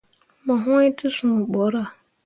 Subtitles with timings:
[0.45, 1.89] Mo wŋni te sũũ borah.